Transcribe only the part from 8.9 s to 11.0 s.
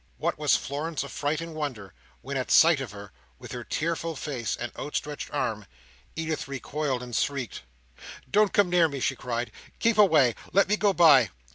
she cried. "Keep away! Let me go